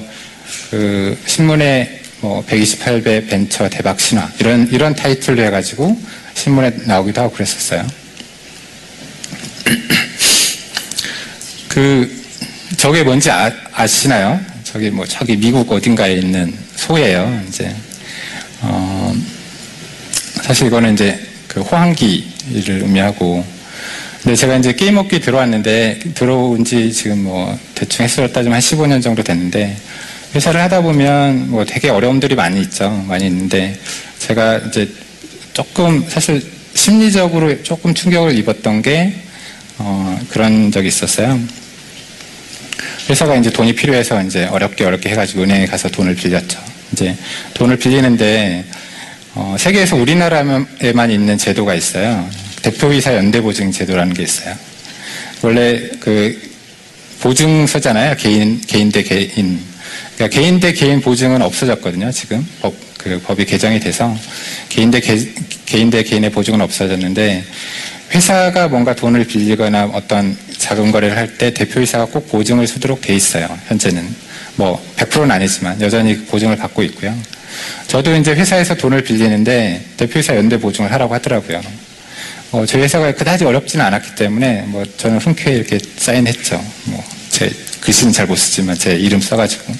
그 0.69 1.17
신문에 1.25 2.00
뭐 2.21 2.45
128배 2.45 3.27
벤처 3.27 3.67
대박 3.67 3.99
신화 3.99 4.29
이런 4.39 4.67
이런 4.71 4.95
타이틀로 4.95 5.43
해가지고 5.43 5.99
신문에 6.35 6.71
나오기도 6.85 7.21
하고 7.21 7.33
그랬었어요. 7.33 7.85
그 11.67 12.21
저게 12.77 13.03
뭔지 13.03 13.31
아, 13.31 13.51
아시나요? 13.73 14.39
저기 14.63 14.91
뭐 14.91 15.05
저기 15.05 15.35
미국 15.35 15.71
어딘가에 15.71 16.13
있는 16.13 16.53
소예요. 16.75 17.43
이제 17.47 17.75
어, 18.61 19.15
사실 20.43 20.67
이거는 20.67 20.93
이제 20.93 21.19
그 21.47 21.61
호황기를 21.61 22.83
의미하고 22.83 23.43
근데 24.21 24.35
제가 24.35 24.57
이제 24.57 24.73
게임 24.73 24.97
업계 24.97 25.19
들어왔는데 25.19 25.99
들어온 26.13 26.63
지 26.63 26.93
지금 26.93 27.23
뭐 27.23 27.57
대충 27.73 28.05
횟수로 28.05 28.31
따지면 28.31 28.53
한 28.53 28.61
15년 28.61 29.01
정도 29.01 29.23
됐는데 29.23 29.75
회사를 30.33 30.61
하다 30.61 30.81
보면 30.81 31.49
뭐 31.49 31.65
되게 31.65 31.89
어려움들이 31.89 32.35
많이 32.35 32.61
있죠. 32.61 32.89
많이 33.07 33.27
있는데 33.27 33.77
제가 34.19 34.57
이제 34.59 34.89
조금 35.53 36.05
사실 36.07 36.41
심리적으로 36.73 37.61
조금 37.63 37.93
충격을 37.93 38.37
입었던 38.37 38.81
게 38.81 39.13
어, 39.77 40.19
그런 40.29 40.71
적이 40.71 40.87
있었어요. 40.87 41.39
회사가 43.09 43.35
이제 43.35 43.49
돈이 43.49 43.73
필요해서 43.73 44.23
이제 44.23 44.45
어렵게 44.45 44.85
어렵게 44.85 45.09
해가지고 45.09 45.43
은행에 45.43 45.65
가서 45.65 45.89
돈을 45.89 46.15
빌렸죠. 46.15 46.59
이제 46.93 47.15
돈을 47.53 47.77
빌리는데 47.77 48.65
어, 49.35 49.55
세계에서 49.59 49.97
우리나라에만 49.97 51.11
있는 51.11 51.37
제도가 51.37 51.75
있어요. 51.75 52.29
대표이사 52.61 53.15
연대보증 53.15 53.71
제도라는 53.71 54.13
게 54.13 54.23
있어요. 54.23 54.55
원래 55.41 55.89
그 55.99 56.51
보증서잖아요. 57.19 58.15
개인 58.17 58.61
개인 58.61 58.91
대 58.91 59.03
개인. 59.03 59.70
그러니까 60.21 60.39
개인 60.39 60.59
대 60.59 60.71
개인 60.71 61.01
보증은 61.01 61.41
없어졌거든요. 61.41 62.11
지금 62.11 62.47
법, 62.61 62.75
그 62.99 63.19
법이 63.25 63.45
개정이 63.45 63.79
돼서 63.79 64.15
개인 64.69 64.91
대 64.91 64.99
개, 64.99 65.17
개인 65.65 65.89
대 65.89 66.03
개인의 66.03 66.29
보증은 66.29 66.61
없어졌는데 66.61 67.43
회사가 68.13 68.67
뭔가 68.67 68.95
돈을 68.95 69.25
빌리거나 69.25 69.85
어떤 69.93 70.37
자금 70.59 70.91
거래를 70.91 71.17
할 71.17 71.37
때 71.39 71.51
대표이사가 71.51 72.05
꼭 72.05 72.29
보증을 72.29 72.67
서도록 72.67 73.01
돼 73.01 73.15
있어요. 73.15 73.47
현재는 73.67 74.07
뭐 74.57 74.79
100%는 74.97 75.31
아니지만 75.31 75.81
여전히 75.81 76.15
보증을 76.25 76.55
받고 76.55 76.83
있고요. 76.83 77.15
저도 77.87 78.15
이제 78.15 78.33
회사에서 78.35 78.75
돈을 78.75 79.03
빌리는데 79.03 79.83
대표이사 79.97 80.35
연대 80.35 80.59
보증을 80.59 80.91
하라고 80.91 81.15
하더라고요. 81.15 81.61
어, 82.51 82.65
저희 82.67 82.83
회사가 82.83 83.11
그다지 83.13 83.43
어렵지는 83.45 83.83
않았기 83.85 84.13
때문에 84.13 84.65
뭐 84.67 84.83
저는 84.97 85.17
흔쾌히 85.17 85.55
이렇게 85.55 85.79
사인했죠. 85.97 86.63
뭐 86.85 87.21
제 87.31 87.49
글씨는 87.79 88.13
잘 88.13 88.27
못 88.27 88.35
쓰지만 88.35 88.77
제 88.77 88.95
이름 88.95 89.19
써가지고. 89.19 89.73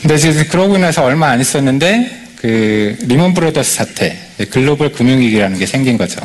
근데 0.00 0.14
이제 0.16 0.44
그러고 0.44 0.78
나서 0.78 1.04
얼마 1.04 1.28
안 1.28 1.40
있었는데 1.40 2.22
그 2.36 2.96
리먼 3.02 3.34
브로더스 3.34 3.74
사태, 3.74 4.18
글로벌 4.50 4.92
금융위기라는 4.92 5.58
게 5.58 5.66
생긴 5.66 5.96
거죠. 5.96 6.20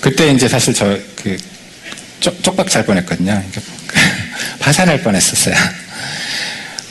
그때 0.00 0.32
이제 0.32 0.48
사실 0.48 0.74
저 0.74 0.98
그 1.22 1.36
쪽박 2.20 2.68
잘 2.68 2.84
뻔했거든요. 2.84 3.42
파산할 4.58 5.02
뻔했었어요. 5.02 5.54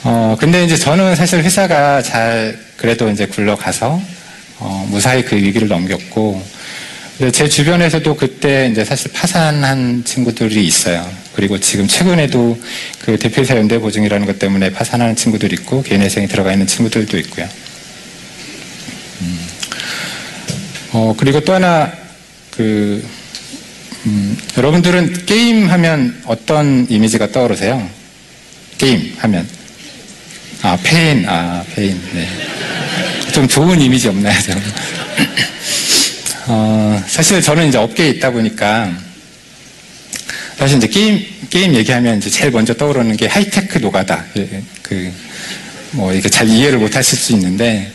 어 0.04 0.36
근데 0.40 0.64
이제 0.64 0.76
저는 0.76 1.16
사실 1.16 1.44
회사가 1.44 2.02
잘 2.02 2.58
그래도 2.78 3.10
이제 3.10 3.26
굴러가서 3.28 4.02
어, 4.58 4.88
무사히 4.90 5.24
그 5.24 5.36
위기를 5.36 5.68
넘겼고 5.68 6.44
제 7.34 7.48
주변에서도 7.48 8.16
그때 8.16 8.70
이제 8.72 8.84
사실 8.84 9.12
파산한 9.12 10.04
친구들이 10.06 10.66
있어요. 10.66 11.08
그리고 11.34 11.60
지금 11.60 11.88
최근에도 11.88 12.60
그 13.00 13.18
대표이사 13.18 13.56
연대 13.56 13.80
보증이라는 13.80 14.26
것 14.26 14.40
때문에 14.40 14.72
파산하는 14.72 15.16
친구들 15.16 15.54
있고 15.54 15.82
개인회생이 15.84 16.28
들어가 16.28 16.52
있는 16.52 16.68
친구들도 16.68 17.18
있고요. 17.20 17.48
음. 19.22 19.40
어 20.94 21.16
그리고 21.18 21.40
또 21.42 21.54
하나 21.54 21.92
그 22.52 23.04
음, 24.06 24.38
여러분들은 24.58 25.26
게임 25.26 25.70
하면 25.70 26.22
어떤 26.26 26.88
이미지가 26.90 27.32
떠오르세요? 27.32 27.88
게임 28.78 29.14
하면 29.20 29.48
아 30.64 30.78
폐인 30.84 31.28
아 31.30 31.64
폐인 31.74 32.02
네. 32.14 32.28
좀 33.32 33.48
좋은 33.48 33.80
이미지 33.80 34.10
없나요? 34.10 34.38
어, 36.48 37.04
사실 37.08 37.42
저는 37.42 37.70
이제 37.70 37.78
업계에 37.78 38.10
있다 38.10 38.32
보니까 38.32 38.92
사실 40.62 40.78
이제 40.78 40.86
게임 40.86 41.26
게임 41.50 41.74
얘기하면 41.74 42.20
이제 42.20 42.30
제일 42.30 42.52
먼저 42.52 42.76
떠오르는 42.76 43.18
게 43.18 43.26
하이테크 43.26 43.80
노가다 43.80 44.26
예, 44.38 44.62
그뭐 44.84 46.14
이게 46.14 46.30
잘 46.30 46.48
이해를 46.48 46.78
못 46.78 46.96
하실 46.96 47.18
수 47.18 47.34
있는데 47.34 47.92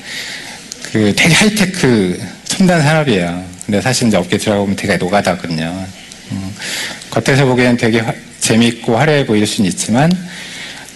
그 0.90 1.14
되게 1.16 1.33
하이테크 1.33 2.20
첨단 2.42 2.83
산업이에요. 2.83 3.44
근데 3.64 3.81
사실 3.81 4.09
이제 4.09 4.16
업계 4.16 4.37
들어가 4.37 4.59
보면 4.62 4.74
되게 4.74 4.96
노가다거든요. 4.96 5.87
음, 6.33 6.57
겉에서 7.11 7.44
보기엔 7.44 7.76
되게 7.76 8.00
화, 8.00 8.12
재미있고 8.40 8.98
화려해 8.98 9.26
보일 9.26 9.46
수는 9.46 9.70
있지만 9.70 10.11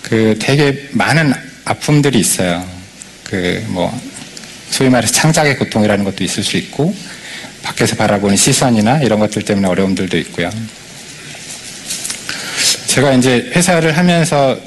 그 0.03 0.37
되게 0.41 0.89
많은 0.91 1.33
아픔들이 1.67 2.19
있어요. 2.19 2.69
그 3.23 3.65
뭐 3.69 3.97
소위 4.71 4.91
말해서 4.91 5.13
창작의 5.13 5.57
고통이라는 5.57 6.05
것도 6.05 6.25
있을 6.25 6.43
수 6.43 6.57
있고 6.57 6.93
밖에서 7.63 7.95
바라보는 7.95 8.35
시선이나 8.35 9.03
이런 9.03 9.21
것들 9.21 9.43
때문에 9.43 9.69
어려움들도 9.69 10.19
있고요. 10.19 10.51
제가 12.91 13.13
이제 13.13 13.51
회사를 13.55 13.97
하면서 13.97 14.59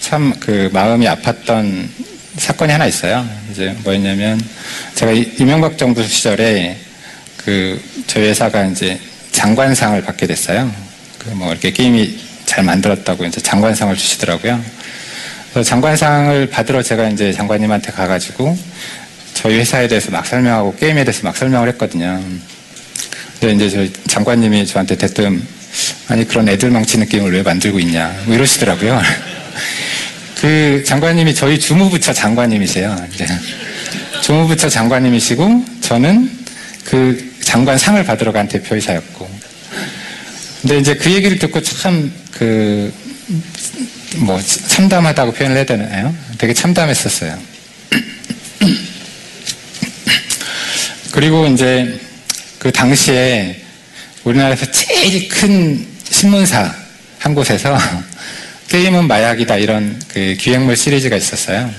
참 0.00 0.32
그 0.40 0.68
마음이 0.72 1.06
아팠던 1.06 1.86
사건이 2.36 2.72
하나 2.72 2.86
있어요. 2.86 3.24
이제 3.50 3.74
뭐였냐면 3.84 4.40
제가 4.94 5.12
이명박 5.12 5.78
정부 5.78 6.02
시절에 6.02 6.76
그 7.36 7.80
저희 8.06 8.24
회사가 8.28 8.66
이제 8.66 8.98
장관상을 9.32 10.02
받게 10.02 10.26
됐어요. 10.26 10.70
그 11.18 11.30
뭐 11.30 11.52
이렇게 11.52 11.70
게임이 11.70 12.18
잘 12.46 12.64
만들었다고 12.64 13.24
이제 13.26 13.40
장관상을 13.40 13.94
주시더라고요. 13.96 14.60
그래서 15.52 15.68
장관상을 15.68 16.50
받으러 16.50 16.82
제가 16.82 17.08
이제 17.10 17.32
장관님한테 17.32 17.92
가가지고 17.92 18.58
저희 19.34 19.58
회사에 19.58 19.86
대해서 19.86 20.10
막 20.10 20.26
설명하고 20.26 20.74
게임에 20.76 21.04
대해서 21.04 21.22
막 21.22 21.36
설명을 21.36 21.68
했거든요. 21.70 22.20
근데 23.38 23.54
이제 23.54 23.70
저희 23.70 23.92
장관님이 24.08 24.66
저한테 24.66 24.96
대뜸 24.96 25.40
아니 26.08 26.26
그런 26.26 26.48
애들 26.48 26.70
망치는 26.70 27.08
게임을 27.08 27.32
왜 27.32 27.42
만들고 27.42 27.78
있냐 27.80 28.14
뭐 28.26 28.34
이러시더라고요. 28.34 29.00
그 30.40 30.82
장관님이 30.86 31.34
저희 31.34 31.58
주무부처 31.58 32.12
장관님이세요. 32.12 33.08
이제 33.12 33.26
주무부처 34.22 34.68
장관님이시고 34.68 35.64
저는 35.80 36.30
그 36.84 37.32
장관 37.42 37.78
상을 37.78 38.02
받으러 38.04 38.32
간 38.32 38.46
대표이사였고. 38.48 39.38
근데 40.62 40.78
이제 40.78 40.94
그 40.94 41.12
얘기를 41.12 41.38
듣고 41.38 41.62
참 41.62 42.12
그 42.32 42.92
뭐 44.16 44.40
참담하다고 44.40 45.32
표현을 45.32 45.56
해야 45.56 45.66
되나요? 45.66 46.14
되게 46.38 46.54
참담했었어요. 46.54 47.38
그리고 51.12 51.46
이제 51.46 52.00
그 52.58 52.72
당시에 52.72 53.60
우리나라에서 54.24 54.70
제일 54.70 55.28
큰 55.28 55.86
신문사 56.18 56.74
한 57.20 57.32
곳에서 57.32 57.78
게임은 58.66 59.06
마약이다 59.06 59.56
이런 59.58 60.02
그 60.08 60.34
기획물 60.36 60.76
시리즈가 60.76 61.14
있었어요. 61.14 61.70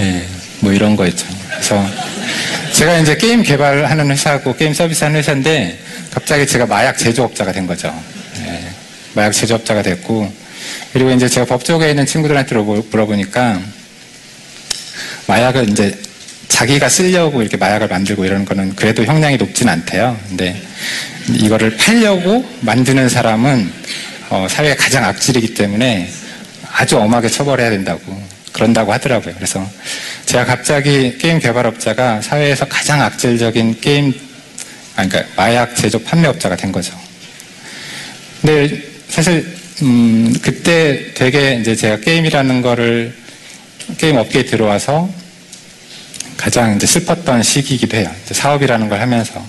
예, 0.00 0.26
뭐 0.58 0.72
이런 0.72 0.96
거 0.96 1.06
있죠. 1.06 1.24
그래서 1.48 1.88
제가 2.72 2.98
이제 2.98 3.16
게임 3.16 3.44
개발하는 3.44 4.10
회사고 4.10 4.56
게임 4.56 4.74
서비스 4.74 5.04
하는 5.04 5.20
회사인데 5.20 5.78
갑자기 6.10 6.48
제가 6.48 6.66
마약 6.66 6.98
제조업자가 6.98 7.52
된 7.52 7.68
거죠. 7.68 7.94
예, 8.38 8.68
마약 9.14 9.30
제조업자가 9.30 9.82
됐고 9.82 10.32
그리고 10.92 11.12
이제 11.12 11.28
제가 11.28 11.46
법조계에 11.46 11.90
있는 11.90 12.04
친구들한테 12.04 12.56
물어보니까 12.56 13.60
마약을 15.28 15.70
이제 15.70 15.96
자기가 16.52 16.88
쓰려고 16.90 17.40
이렇게 17.40 17.56
마약을 17.56 17.88
만들고 17.88 18.26
이러는 18.26 18.44
거는 18.44 18.76
그래도 18.76 19.04
형량이 19.04 19.38
높진 19.38 19.70
않대요. 19.70 20.18
근데 20.28 20.60
이거를 21.30 21.76
팔려고 21.78 22.46
만드는 22.60 23.08
사람은 23.08 23.72
어, 24.28 24.46
사회의 24.50 24.76
가장 24.76 25.04
악질이기 25.04 25.54
때문에 25.54 26.10
아주 26.70 26.98
엄하게 26.98 27.28
처벌해야 27.28 27.70
된다고 27.70 28.22
그런다고 28.52 28.92
하더라고요. 28.92 29.34
그래서 29.34 29.66
제가 30.26 30.44
갑자기 30.44 31.16
게임 31.16 31.38
개발업자가 31.38 32.20
사회에서 32.20 32.66
가장 32.66 33.00
악질적인 33.00 33.80
게임 33.80 34.12
아니 34.96 35.08
그러니까 35.08 35.32
마약 35.36 35.74
제조 35.74 35.98
판매업자가 36.02 36.56
된 36.56 36.70
거죠. 36.70 36.92
근데 38.42 38.82
사실 39.08 39.46
음, 39.80 40.34
그때 40.42 41.14
되게 41.14 41.54
이제 41.54 41.74
제가 41.74 42.00
게임이라는 42.00 42.60
거를 42.60 43.14
게임 43.96 44.16
업계에 44.16 44.44
들어와서 44.44 45.21
가장 46.42 46.74
이제 46.74 46.88
슬펐던 46.88 47.44
시기이기도 47.44 47.96
해요. 47.96 48.10
사업이라는 48.24 48.88
걸 48.88 49.00
하면서 49.00 49.46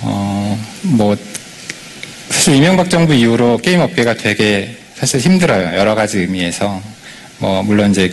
어, 0.00 0.66
뭐 0.82 1.16
사실 2.28 2.56
이명박 2.56 2.90
정부 2.90 3.14
이후로 3.14 3.58
게임 3.58 3.78
업계가 3.78 4.14
되게 4.14 4.76
사실 4.96 5.20
힘들어요. 5.20 5.78
여러 5.78 5.94
가지 5.94 6.18
의미에서 6.18 6.82
뭐 7.38 7.62
물론 7.62 7.92
이제 7.92 8.12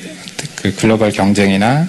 그 0.56 0.76
글로벌 0.76 1.12
경쟁이나 1.12 1.88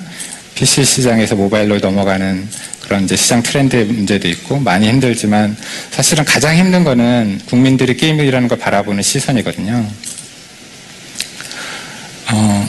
PC 0.54 0.86
시장에서 0.86 1.34
모바일로 1.34 1.78
넘어가는 1.78 2.48
그런 2.80 3.04
이제 3.04 3.14
시장 3.14 3.42
트렌드의 3.42 3.84
문제도 3.84 4.26
있고 4.26 4.58
많이 4.60 4.88
힘들지만 4.88 5.54
사실은 5.90 6.24
가장 6.24 6.56
힘든 6.56 6.84
거는 6.84 7.42
국민들이 7.44 7.94
게임이라는 7.94 8.48
걸 8.48 8.58
바라보는 8.58 9.02
시선이거든요. 9.02 9.86
어, 12.32 12.68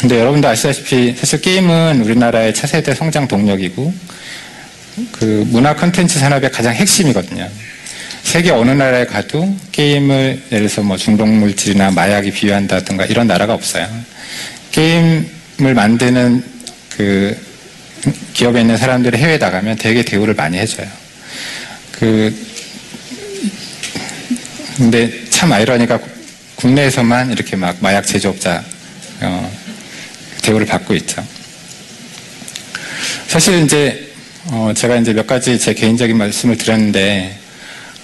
근데 0.00 0.18
여러분도 0.18 0.48
아시다시피 0.48 1.14
사실 1.14 1.42
게임은 1.42 2.00
우리나라의 2.02 2.54
차세대 2.54 2.94
성장 2.94 3.28
동력이고 3.28 3.92
그 5.12 5.46
문화 5.50 5.76
컨텐츠 5.76 6.18
산업의 6.18 6.50
가장 6.50 6.74
핵심이거든요. 6.74 7.46
세계 8.22 8.50
어느 8.50 8.70
나라에 8.70 9.04
가도 9.04 9.54
게임을 9.72 10.42
예를 10.52 10.68
들어서 10.68 10.82
뭐 10.82 10.96
중독 10.96 11.28
물질이나 11.28 11.90
마약이 11.90 12.30
비유한다든가 12.30 13.04
이런 13.04 13.26
나라가 13.26 13.52
없어요. 13.52 13.86
게임을 14.72 15.74
만드는 15.74 16.44
그 16.96 17.36
기업에 18.32 18.62
있는 18.62 18.78
사람들이 18.78 19.18
해외에 19.18 19.36
나가면 19.36 19.76
되게 19.76 20.02
대우를 20.02 20.32
많이 20.32 20.56
해줘요. 20.56 20.86
그 21.92 22.34
근데 24.78 25.12
참 25.28 25.52
아이러니가 25.52 25.98
국내에서만 26.56 27.32
이렇게 27.32 27.56
막 27.56 27.76
마약 27.80 28.06
제조업자 28.06 28.64
어, 29.20 29.59
대우를 30.50 30.66
받고 30.66 30.94
있죠. 30.94 31.24
사실 33.28 33.62
이제 33.62 34.10
어, 34.46 34.72
제가 34.74 34.96
이제 34.96 35.12
몇 35.12 35.26
가지 35.26 35.58
제 35.58 35.74
개인적인 35.74 36.16
말씀을 36.16 36.56
드렸는데 36.56 37.38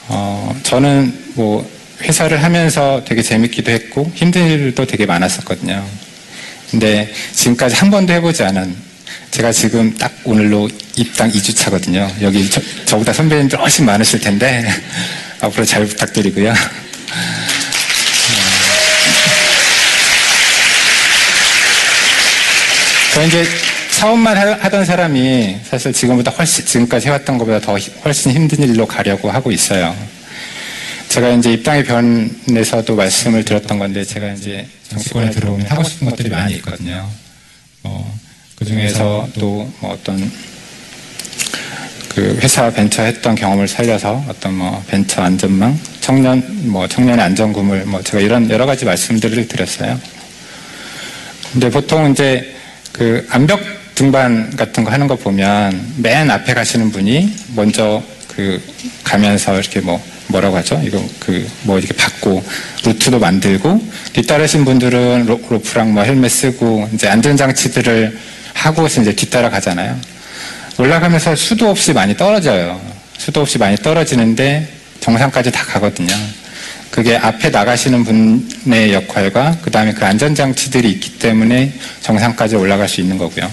어, 0.09 0.57
저는 0.63 1.13
뭐 1.35 1.69
회사를 2.03 2.43
하면서 2.45 3.03
되게 3.05 3.23
재밌기도 3.23 3.73
했고 3.73 4.11
힘든 4.15 4.49
일도 4.49 4.87
되게 4.87 5.07
많았었거든요. 5.07 5.85
근데 6.71 7.13
지금까지 7.33 7.75
한 7.75 7.91
번도 7.91 8.13
해보지 8.13 8.45
않은 8.45 8.77
제가 9.33 9.51
지금 9.51 9.97
딱 9.97 10.13
오늘로 10.25 10.69
입당 10.97 11.31
2주 11.31 11.57
차거든요. 11.57 12.09
여기 12.23 12.49
저, 12.49 12.61
저보다 12.85 13.13
선배님들 13.13 13.59
훨씬 13.59 13.85
많으실 13.87 14.21
텐데 14.21 14.69
앞으로 15.41 15.65
잘 15.65 15.85
부탁드리고요. 15.87 16.55
저 23.17 23.25
이제 23.25 23.45
사업만 23.93 24.37
하던 24.37 24.85
사람이 24.85 25.61
사실 25.65 25.91
지금보다 25.91 26.31
훨씬, 26.33 26.67
지금까지 26.67 27.07
해왔던 27.07 27.39
것보다 27.39 27.59
더 27.59 27.75
훨씬 28.05 28.31
힘든 28.31 28.63
일로 28.63 28.85
가려고 28.87 29.31
하고 29.31 29.51
있어요. 29.51 29.97
제가 31.09 31.31
이제 31.31 31.55
입당의 31.55 31.85
변에서도 31.85 32.95
말씀을 32.95 33.43
드렸던 33.43 33.79
건데 33.79 34.05
제가 34.05 34.33
이제 34.35 34.69
정치권에 34.91 35.31
들어오면 35.31 35.67
하고 35.67 35.83
싶은 35.83 36.11
것들이 36.11 36.29
많이 36.29 36.57
있거든요. 36.57 37.09
어, 37.85 38.15
그 38.55 38.67
중에서 38.67 39.27
또 39.39 39.67
뭐 39.81 39.95
어떤 39.95 40.31
그 42.15 42.39
회사 42.43 42.69
벤처 42.71 43.03
했던 43.03 43.35
경험을 43.35 43.67
살려서 43.67 44.27
어떤 44.29 44.53
뭐 44.57 44.85
벤처 44.89 45.23
안전망, 45.23 45.81
청년 46.03 46.45
뭐 46.71 46.87
청년의 46.87 47.25
안전구물 47.25 47.87
뭐 47.87 48.03
제가 48.03 48.23
이런 48.23 48.51
여러 48.51 48.67
가지 48.67 48.85
말씀들을 48.85 49.49
드렸어요. 49.49 49.99
근데 51.55 51.71
보통 51.71 52.13
이제 52.13 52.56
그 52.97 53.27
암벽 53.31 53.61
등반 53.95 54.55
같은 54.57 54.85
거 54.85 54.91
하는 54.91 55.07
거 55.07 55.17
보면 55.17 55.95
맨 55.99 56.31
앞에 56.31 56.55
가시는 56.55 56.93
분이 56.93 57.35
먼저 57.55 58.03
그 58.35 58.63
가면서 59.05 59.59
이렇게 59.59 59.81
뭐 59.81 60.03
뭐라고 60.29 60.57
하죠? 60.57 60.81
이거 60.85 61.03
그 61.21 61.47
뭐 61.63 61.79
이렇게 61.79 61.95
받고 61.95 62.43
루트도 62.85 63.19
만들고 63.19 63.83
뒤따르신 64.13 64.65
분들은 64.65 65.27
로, 65.27 65.41
로프랑 65.49 65.93
뭐 65.93 66.03
헬멧 66.05 66.31
쓰고 66.31 66.89
이제 66.95 67.09
안전 67.09 67.37
장치들을 67.37 68.19
하고서 68.55 69.03
이제 69.03 69.15
뒤따라 69.15 69.51
가잖아요. 69.51 69.99
올라가면서 70.79 71.35
수도 71.37 71.69
없이 71.69 71.93
많이 71.93 72.17
떨어져요. 72.17 72.81
수도 73.19 73.41
없이 73.41 73.59
많이 73.59 73.77
떨어지는데 73.77 74.69
정상까지 75.01 75.51
다 75.51 75.65
가거든요. 75.65 76.15
그게 76.97 77.15
앞에 77.15 77.51
나가시는 77.51 78.05
분의 78.05 78.95
역할과 78.95 79.59
그 79.61 79.71
다음에 79.71 79.93
그 79.93 80.07
안전장치들이 80.07 80.91
있기 80.93 81.19
때문에 81.19 81.71
정상까지 82.01 82.57
올라갈 82.57 82.89
수 82.89 83.03
있는 83.03 83.19
거고요. 83.19 83.51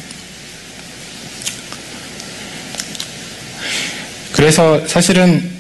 그래서 4.32 4.88
사실은 4.88 5.52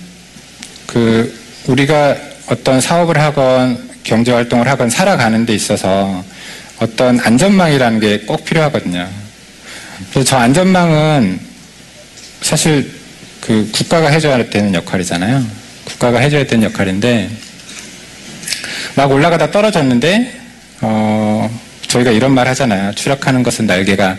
그 0.88 1.38
우리가 1.67 2.15
어떤 2.48 2.80
사업을 2.80 3.19
하건 3.19 3.89
경제 4.06 4.32
활동을 4.32 4.69
하건 4.69 4.89
살아가는 4.89 5.46
데 5.46 5.54
있어서 5.54 6.24
어떤 6.80 7.19
안전망이라는 7.19 8.00
게 8.00 8.19
꼭 8.26 8.46
필요하거든요. 8.46 9.10
그래서 10.12 10.30
저 10.30 10.38
안전망은 10.38 11.38
사실 12.39 12.89
그 13.41 13.69
국가가 13.74 14.08
해줘야 14.08 14.50
되는 14.50 14.74
역할이잖아요. 14.74 15.46
국가가 15.84 16.19
해줘야 16.19 16.48
되는 16.48 16.63
역할인데 16.63 17.42
막 18.95 19.12
올라가다 19.12 19.51
떨어졌는데 19.51 20.39
어, 20.82 21.49
저희가 21.88 22.12
이런 22.12 22.34
말 22.34 22.47
하잖아요. 22.49 22.93
추락하는 22.93 23.43
것은 23.43 23.65
날개가 23.65 24.17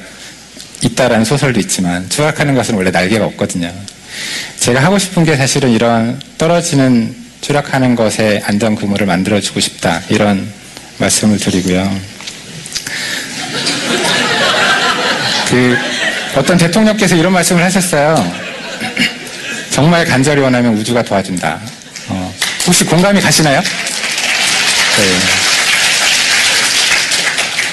있다라는 0.83 1.25
소설도 1.25 1.61
있지만 1.61 2.09
추락하는 2.09 2.55
것은 2.55 2.75
원래 2.75 2.91
날개가 2.91 3.25
없거든요. 3.27 3.73
제가 4.59 4.83
하고 4.83 4.99
싶은 4.99 5.25
게 5.25 5.37
사실은 5.37 5.71
이런 5.71 6.21
떨어지는 6.39 7.15
추락하는 7.41 7.95
것에 7.95 8.43
안전 8.45 8.75
그물을 8.75 9.07
만들어주고 9.07 9.61
싶다 9.61 10.01
이런 10.09 10.51
말씀을 10.99 11.39
드리고요. 11.39 12.01
그 15.49 15.77
어떤 16.37 16.57
대통령께서 16.57 17.17
이런 17.17 17.33
말씀을 17.33 17.63
하셨어요. 17.63 18.15
정말 19.71 20.05
간절히 20.05 20.41
원하면 20.41 20.77
우주가 20.77 21.03
도와준다. 21.03 21.61
어, 22.09 22.35
혹시 22.67 22.85
공감이 22.85 23.21
가시나요? 23.21 23.61
네. 24.97 25.45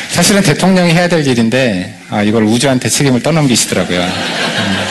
사실은 0.09 0.41
대통령이 0.41 0.93
해야 0.93 1.07
될 1.07 1.25
일인데 1.25 1.95
아, 2.09 2.21
이걸 2.21 2.43
우주한테 2.43 2.89
책임을 2.89 3.23
떠넘기시더라고요. 3.23 4.01
음. 4.01 4.87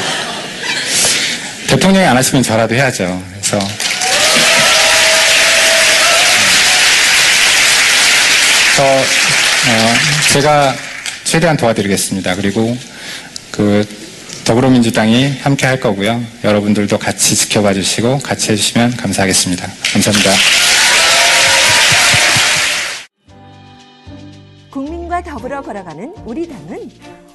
대통령이 1.68 2.06
안 2.06 2.16
하시면 2.16 2.42
저라도 2.42 2.74
해야죠. 2.74 3.22
그래서 3.30 3.58
저 8.76 8.82
어, 8.82 9.94
제가 10.32 10.74
최대한 11.24 11.56
도와드리겠습니다. 11.56 12.34
그리고 12.34 12.76
그 13.50 13.84
더불어민주당이 14.44 15.38
함께 15.42 15.66
할 15.66 15.78
거고요. 15.78 16.24
여러분들도 16.42 16.98
같이 16.98 17.36
지켜봐 17.36 17.74
주시고 17.74 18.18
같이 18.18 18.50
해주시면 18.50 18.96
감사하겠습니다. 18.96 19.68
감사합니다. 19.92 20.59
걸어가는 25.70 26.14
우리 26.26 26.48
당은 26.48 26.90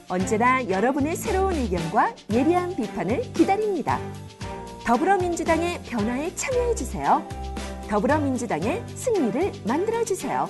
언제나 0.10 0.68
여러분의 0.70 1.16
새로운 1.16 1.54
의견과 1.54 2.14
예리한 2.30 2.76
비판을 2.76 3.22
기다립니다. 3.32 3.98
더불어민주당의 4.84 5.82
변화에 5.84 6.36
참여해주세요. 6.36 7.26
더불어민주당의 7.90 8.84
승리를 8.94 9.54
만들어주세요. 9.66 10.50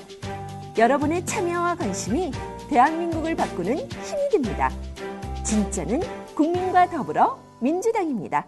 여러분의 0.76 1.28
참여와 1.28 1.76
관심이 1.76 2.32
대한민국을 2.70 3.36
바꾸는 3.36 3.78
힘이 3.78 4.30
됩니다. 4.32 4.72
진짜는 5.44 6.02
국민과 6.34 6.90
더불어 6.90 7.40
민주당입니다. 7.60 8.48